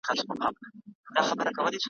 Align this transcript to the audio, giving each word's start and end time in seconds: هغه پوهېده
هغه 1.27 1.47
پوهېده 1.55 1.79